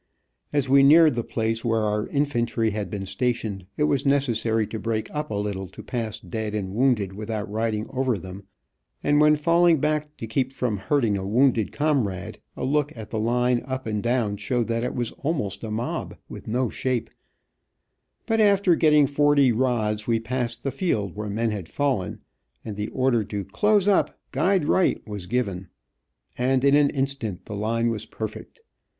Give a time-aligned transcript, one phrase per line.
[0.51, 4.79] As we neared the place where our infantry had been stationed, it was necessary to
[4.79, 8.45] break up a little to pass dead and wounded without riding over them,
[9.03, 13.19] and when falling back to keep from hurting a wounded comrade, a look at the
[13.19, 17.11] line up and down showed that it was almost a mob, with no shape,
[18.25, 22.19] but after get ing forty rods, we passed the field where men had fallen,
[22.65, 25.67] and the order to "close up, guide right," was given,
[26.39, 28.61] and in an instant the line was perfect.